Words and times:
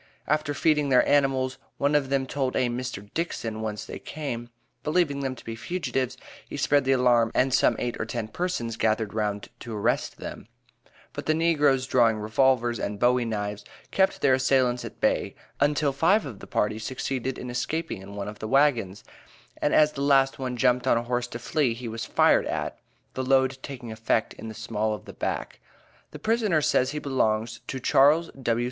After 0.25 0.55
feeding 0.55 0.89
their 0.89 1.07
animals, 1.07 1.59
one 1.77 1.93
of 1.93 2.09
them 2.09 2.25
told 2.25 2.55
a 2.55 2.69
Mr. 2.69 3.07
Dixon 3.13 3.61
whence 3.61 3.85
they 3.85 3.99
came; 3.99 4.49
believing 4.83 5.19
them 5.19 5.35
to 5.35 5.45
be 5.45 5.55
fugitives, 5.55 6.17
he 6.49 6.57
spread 6.57 6.85
the 6.85 6.91
alarm, 6.91 7.31
and 7.35 7.53
some 7.53 7.75
eight 7.77 8.01
or 8.01 8.05
ten 8.07 8.27
persons 8.27 8.77
gathered 8.77 9.13
round 9.13 9.49
to 9.59 9.75
arrest 9.75 10.17
them; 10.17 10.47
but 11.13 11.27
the 11.27 11.35
negroes 11.35 11.85
drawing 11.85 12.17
revolvers 12.17 12.79
and 12.79 12.99
bowie 12.99 13.25
knives, 13.25 13.63
kept 13.91 14.21
their 14.21 14.33
assailants 14.33 14.83
at 14.83 14.99
bay, 14.99 15.35
until 15.59 15.93
five 15.93 16.25
of 16.25 16.39
the 16.39 16.47
party 16.47 16.79
succeeded 16.79 17.37
in 17.37 17.51
escaping 17.51 18.01
in 18.01 18.15
one 18.15 18.27
of 18.27 18.39
the 18.39 18.47
wagons, 18.47 19.03
and 19.61 19.71
as 19.71 19.91
the 19.91 20.01
last 20.01 20.39
one 20.39 20.57
jumped 20.57 20.87
on 20.87 20.97
a 20.97 21.03
horse 21.03 21.27
to 21.27 21.37
flee, 21.37 21.75
he 21.75 21.87
was 21.87 22.05
fired 22.05 22.47
at, 22.47 22.79
the 23.13 23.21
load 23.23 23.59
taking 23.61 23.91
effect 23.91 24.33
in 24.33 24.47
the 24.47 24.55
small 24.55 24.95
of 24.95 25.05
the 25.05 25.13
back. 25.13 25.59
The 26.09 26.17
prisoner 26.17 26.59
says 26.63 26.89
he 26.89 26.97
belongs 26.97 27.61
to 27.67 27.79
Charles 27.79 28.31
W. 28.31 28.59